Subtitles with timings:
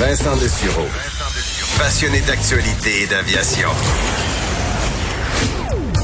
[0.00, 0.86] Vincent Dessureau.
[1.78, 3.68] Passionné d'actualité et d'aviation.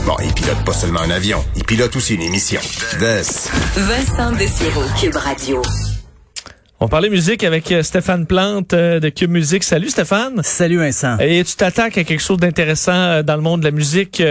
[0.05, 2.61] Bon, il pilote pas seulement un avion, il pilote aussi une émission.
[2.99, 3.51] Vest.
[3.75, 5.63] Vincent Dessureau, Cube Radio.
[6.79, 9.65] On parlait musique avec euh, Stéphane Plante euh, de Cube Musique.
[9.65, 10.43] Salut Stéphane.
[10.43, 11.17] Salut Vincent.
[11.21, 14.23] Et tu t'attaques à quelque chose d'intéressant euh, dans le monde de la musique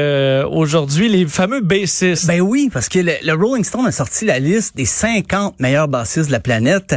[0.52, 2.28] aujourd'hui, les fameux bassistes.
[2.28, 6.28] Ben oui, parce que le, Rolling Stone a sorti la liste des 50 meilleurs bassistes
[6.28, 6.96] de la planète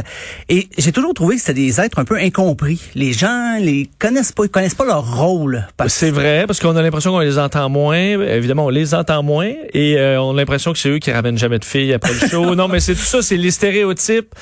[0.49, 2.79] et j'ai toujours trouvé que c'était des êtres un peu incompris.
[2.93, 5.67] Les gens les connaissent pas, ils connaissent pas leur rôle.
[5.87, 9.51] C'est vrai parce qu'on a l'impression qu'on les entend moins, évidemment on les entend moins
[9.73, 12.55] et on a l'impression que c'est eux qui ramènent jamais de filles après le show.
[12.55, 14.35] non, mais c'est tout ça, c'est les stéréotypes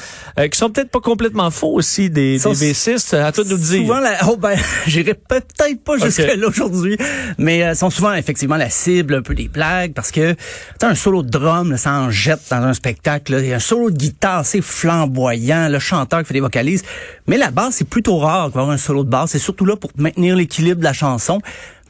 [0.52, 3.14] qui sont peut-être complètement faux aussi des, des bassistes.
[3.14, 3.82] À toi de nous dire.
[3.82, 4.56] Souvent, la, oh ben,
[4.88, 6.98] j'irai peut-être pas jusqu'à là aujourd'hui,
[7.38, 10.36] mais euh, sont souvent effectivement la cible un peu des blagues parce que
[10.82, 13.38] un solo de drum, là, ça en jette dans un spectacle.
[13.40, 16.84] Il y a un solo de guitare assez flamboyant, le chanteur qui fait des vocalises.
[17.28, 19.32] Mais la basse, c'est plutôt rare d'avoir un solo de basse.
[19.32, 21.40] C'est surtout là pour maintenir l'équilibre de la chanson.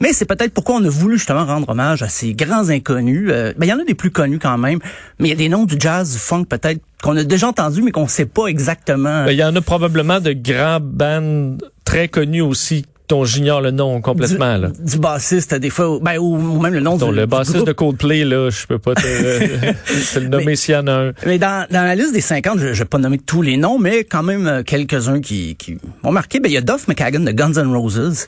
[0.00, 3.28] Mais c'est peut-être pourquoi on a voulu justement rendre hommage à ces grands inconnus.
[3.30, 4.78] Euh, ben, il y en a des plus connus quand même,
[5.18, 7.82] mais il y a des noms du jazz, du funk peut-être qu'on a déjà entendu,
[7.82, 9.24] mais qu'on sait pas exactement.
[9.24, 13.70] Ben, il y en a probablement de grands bands très connus aussi dont j'ignore le
[13.70, 14.56] nom complètement.
[14.56, 14.70] Du, là.
[14.78, 18.50] du bassiste, des fois, ben, ou, même le nom du, Le bassiste de Coldplay, là,
[18.50, 19.00] je peux pas te,
[20.20, 21.12] le nommer s'il y en a un.
[21.26, 23.78] Mais dans, dans la liste des 50, je ne vais pas nommer tous les noms,
[23.78, 26.40] mais quand même euh, quelques-uns qui, qui ont marqué.
[26.40, 28.26] Ben, il y a Duff McKagan de Guns N' Roses,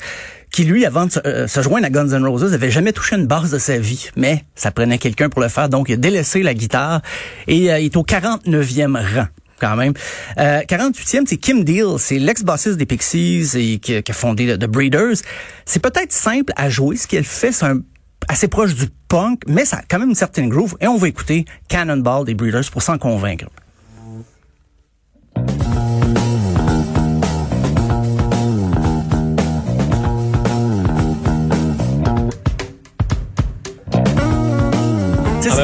[0.50, 3.26] qui lui, avant de se, euh, joindre à Guns N' Roses, avait jamais touché une
[3.26, 4.08] basse de sa vie.
[4.16, 7.02] Mais ça prenait quelqu'un pour le faire, donc il a délaissé la guitare
[7.46, 9.26] et euh, il est au 49e rang
[9.60, 9.92] quand même.
[10.38, 15.16] Euh, 48e, c'est Kim Deal, c'est l'ex-bassiste des Pixies et qui, a fondé The Breeders.
[15.64, 16.96] C'est peut-être simple à jouer.
[16.96, 17.66] Ce qu'elle fait, c'est
[18.28, 20.76] assez proche du punk, mais ça a quand même une certaine groove.
[20.80, 23.46] Et on va écouter Cannonball des Breeders pour s'en convaincre.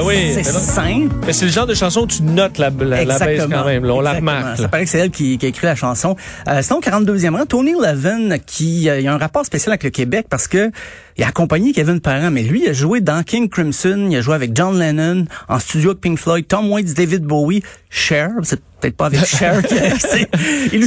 [0.07, 1.15] Oui, c'est simple.
[1.27, 3.85] Mais c'est le genre de chanson où tu notes la, la, la baisse quand même.
[3.85, 4.59] on la remarque.
[4.59, 6.17] Ça paraît que c'est elle qui, qui, a écrit la chanson.
[6.49, 9.85] Euh, sinon, 42e rang, Tony Levin, qui euh, il y a un rapport spécial avec
[9.85, 10.71] le Québec parce que
[11.19, 14.21] il a accompagné Kevin Parent, mais lui, il a joué dans King Crimson, il a
[14.21, 18.61] joué avec John Lennon, en studio avec Pink Floyd, Tom Waits, David Bowie, Cher, c'est
[18.81, 19.63] peut-être pas avec Cher.
[19.99, 20.29] c'est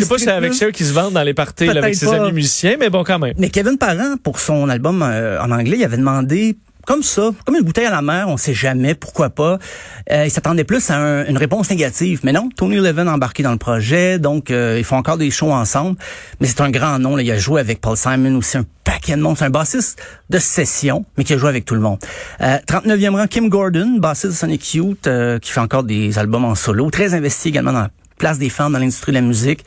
[0.07, 2.89] pas c'est avec Cher qui se vend dans les parties avec ses amis musiciens, mais
[2.89, 3.33] bon quand même.
[3.37, 7.55] Mais Kevin Parent, pour son album euh, en anglais, il avait demandé comme ça, comme
[7.55, 9.59] une bouteille à la mer, on sait jamais, pourquoi pas.
[10.11, 10.97] Euh, il s'attendait plus à
[11.27, 14.83] une réponse négative, mais non, Tony Levin a embarqué dans le projet, donc euh, ils
[14.83, 15.97] font encore des shows ensemble,
[16.39, 17.21] mais c'est un grand nom, là.
[17.21, 20.39] il a joué avec Paul Simon aussi, un paquet de monde, c'est un bassiste de
[20.39, 21.99] session, mais qui a joué avec tout le monde.
[22.41, 26.45] Euh, 39e rang, Kim Gordon, bassiste de Sonic Youth, euh, qui fait encore des albums
[26.45, 29.65] en solo, très investi également dans la place des femmes dans l'industrie de la musique.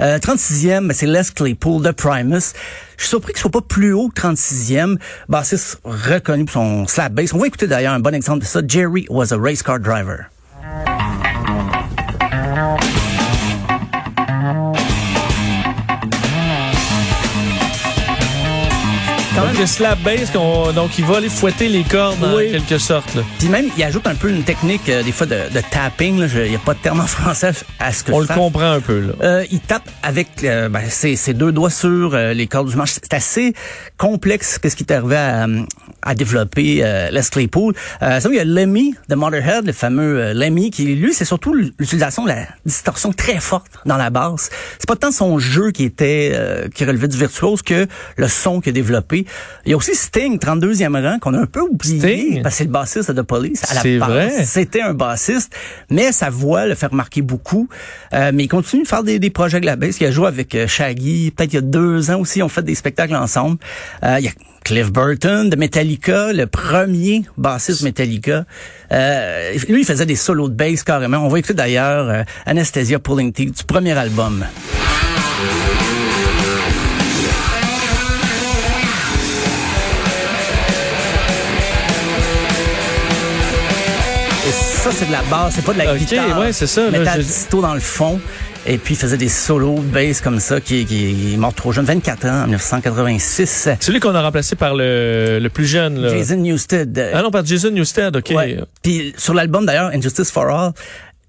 [0.00, 2.52] Euh, 36e, c'est Les Claypool de Primus.
[2.96, 4.98] Je suis surpris qu'il soit pas plus haut que 36e.
[5.28, 7.32] Bassiste reconnu pour son slap bass.
[7.32, 8.60] On va écouter d'ailleurs un bon exemple de ça.
[8.66, 10.26] Jerry was a race car driver.
[19.58, 23.14] De slap bass, donc il va aller fouetter les cordes en quelque sorte.
[23.14, 23.22] Là.
[23.38, 26.26] Puis même, il ajoute un peu une technique euh, des fois de, de tapping.
[26.34, 28.80] Il n'y a pas de terme en français à ce que On le comprend un
[28.80, 29.00] peu.
[29.00, 29.12] Là.
[29.22, 32.76] Euh, il tape avec euh, ben, ses, ses, deux doigts sur euh, les cordes du
[32.76, 32.92] manche.
[32.92, 33.54] C'est assez
[33.96, 35.46] complexe qu'est-ce qui est arrivé à,
[36.02, 37.74] à développer euh, Les Claypool.
[38.02, 42.24] Euh, il y a Lemmy de Motorhead, le fameux Lemmy, qui lui, c'est surtout l'utilisation
[42.24, 44.50] de la distorsion très forte dans la basse.
[44.78, 46.32] C'est pas tant son jeu qui était
[46.74, 49.26] qui relevait du virtuose que le son qu'il a développé.
[49.64, 51.98] Il y a aussi Sting, 32e rang, qu'on a un peu oublié.
[51.98, 52.42] Sting?
[52.42, 53.62] Parce que c'est le bassiste de Police.
[53.70, 55.54] À la base, c'était un bassiste,
[55.90, 57.68] mais sa voix le fait remarquer beaucoup.
[58.12, 59.98] Euh, mais il continue de faire des, des projets de la baisse.
[60.00, 62.62] Il a joué avec euh, Shaggy, peut-être il y a deux ans aussi, on fait
[62.62, 63.58] des spectacles ensemble.
[64.02, 64.32] Euh, il y a
[64.64, 68.44] Cliff Burton de Metallica, le premier bassiste Metallica.
[68.92, 71.18] Euh, lui, il faisait des solos de bass carrément.
[71.18, 74.44] On va écouter d'ailleurs euh, Anesthesia Pulling Teeth du premier album.
[84.84, 86.38] Ça, c'est de la basse, c'est pas de la okay, guitare.
[86.38, 86.90] Ouais, c'est ça.
[86.90, 88.20] Metal disto dans le fond.
[88.66, 91.86] Et puis, il faisait des solos bass comme ça, qui, qui est mort trop jeune,
[91.86, 93.70] 24 ans, en 1986.
[93.80, 96.02] Celui qu'on a remplacé par le, le plus jeune.
[96.02, 96.10] Là.
[96.10, 97.12] Jason Newsted.
[97.14, 98.32] Ah non, par Jason Newsted, OK.
[98.36, 98.58] Ouais.
[98.82, 100.72] Puis sur l'album, d'ailleurs, Injustice for All,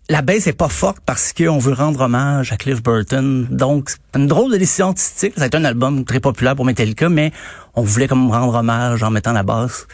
[0.10, 3.48] la baisse est pas forte parce qu'on veut rendre hommage à Cliff Burton.
[3.50, 5.34] Donc, c'est une drôle de décision artistique.
[5.38, 7.32] Ça a été un album très populaire pour Metallica, mais
[7.74, 9.88] on voulait comme rendre hommage en mettant la basse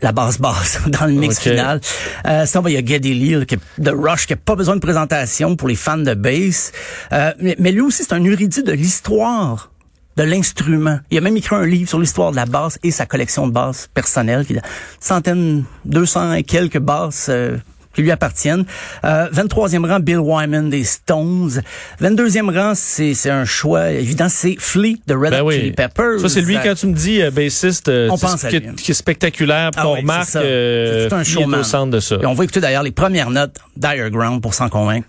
[0.00, 1.80] la basse basse dans le mix final.
[2.26, 4.36] Euh, sinon, ben, il y a Geddy Lee là, qui est- de Rush qui a
[4.36, 6.72] pas besoin de présentation pour les fans de bass.
[7.12, 9.70] Euh, mais, mais lui aussi, c'est un érudit de l'histoire
[10.16, 10.98] de l'instrument.
[11.10, 13.52] Il a même écrit un livre sur l'histoire de la basse et sa collection de
[13.52, 14.62] basses personnelles, qui a
[15.00, 17.56] centaines, 200 et quelques basses euh,
[17.94, 18.64] qui lui appartiennent.
[19.04, 21.62] Euh, 23e rang, Bill Wyman des Stones.
[22.00, 25.54] 22e rang, c'est c'est un choix évident, c'est Flea de Red Ben Hot oui.
[25.56, 26.20] Chili Peppers.
[26.20, 28.74] Ça, c'est lui, quand tu me dis euh, bassiste, euh, On pense à qui, lui.
[28.76, 30.38] qui est spectaculaire, Ah qu'on oui, remarque c'est ça.
[30.40, 31.60] euh, C'est tout un il est showman.
[31.60, 32.16] au centre de ça.
[32.22, 35.06] Et on va écouter d'ailleurs les premières notes Diagram pour s'en convaincre.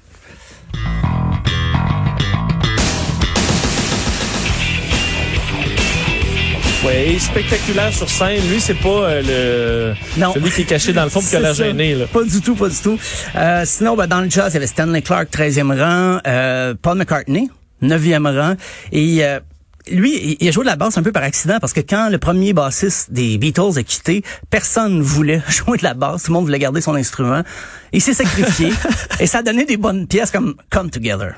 [6.86, 8.42] Ouais, spectaculaire sur scène.
[8.50, 10.34] Lui, c'est pas euh, le Non.
[10.34, 11.64] celui qui est caché dans le fond puis qui a C'est l'air ça.
[11.64, 11.96] gêné.
[11.96, 12.08] Là.
[12.08, 13.00] Pas du tout, pas du tout.
[13.36, 16.98] Euh, sinon, ben, dans le jazz, il y avait Stanley Clark, 13e rang, euh, Paul
[16.98, 17.50] McCartney,
[17.82, 18.56] 9e rang.
[18.92, 19.40] Et euh,
[19.90, 22.10] lui, il- il a joué de la basse un peu par accident parce que quand
[22.10, 26.24] le premier bassiste des Beatles a quitté, personne ne voulait jouer de la basse.
[26.24, 27.44] Tout le monde voulait garder son instrument.
[27.94, 28.74] Il s'est sacrifié
[29.22, 31.36] et ça a donné des bonnes pièces comme Come Together.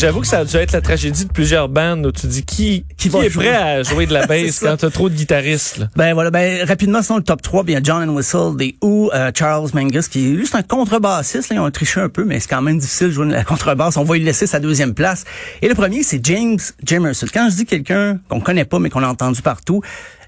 [0.00, 2.86] J'avoue que ça a dû être la tragédie de plusieurs bandes où tu dis qui,
[2.96, 3.44] qui, va est jouer?
[3.44, 5.76] prêt à jouer de la bass quand t'as trop de guitaristes.
[5.76, 5.88] Là?
[5.94, 9.30] Ben voilà, ben rapidement, sinon le top 3, bien John and Whistle des Who, euh,
[9.36, 12.48] Charles Mingus, qui est juste un contrebassiste, là, ils ont triché un peu, mais c'est
[12.48, 13.98] quand même difficile de jouer de la contrebasse.
[13.98, 15.24] On va lui laisser sa deuxième place.
[15.60, 17.26] Et le premier, c'est James Jamerson.
[17.34, 19.82] Quand je dis quelqu'un qu'on connaît pas, mais qu'on a entendu partout,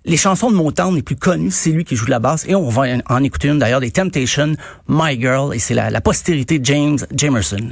[0.05, 2.45] les chansons de Motown les plus connues, c'est lui qui joue de la basse.
[2.47, 4.55] Et on va en- en écouter une d'ailleurs, des Temptations,
[4.87, 7.71] My Girl, et c'est la, la postérité de James Jamerson.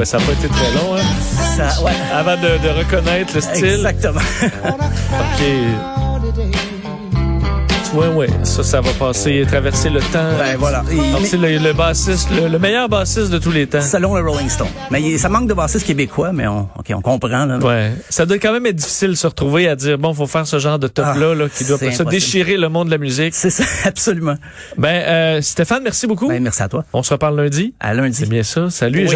[0.00, 3.42] Ouais, ça n'a pas été très long hein, Ça, ouais, avant de, de reconnaître le
[3.42, 3.66] style.
[3.66, 4.20] exactement.
[4.42, 5.44] Ok.
[7.92, 10.30] Ouais, ouais, ça, ça va passer, traverser le temps.
[10.38, 10.84] ben voilà.
[11.24, 13.80] C'est le, le bassiste, le, le meilleur bassiste de tous les temps.
[13.80, 14.68] Selon le Rolling Stone.
[14.92, 16.68] Mais ça manque de bassistes québécois, mais on,
[17.02, 17.46] comprend.
[17.46, 17.58] Là.
[17.58, 20.46] Ouais, ça doit quand même être difficile de se retrouver à dire bon, faut faire
[20.46, 22.98] ce genre de top là, Ah, là qui doit ça déchirer le monde de la
[22.98, 23.34] musique.
[23.34, 24.36] C'est ça, absolument.
[24.78, 26.28] Ben euh, Stéphane, merci beaucoup.
[26.28, 26.84] Ben, merci à toi.
[26.92, 27.74] On se reparle lundi.
[27.80, 28.16] À lundi.
[28.16, 28.70] C'est bien ça.
[28.70, 29.00] Salut.
[29.00, 29.08] Oui.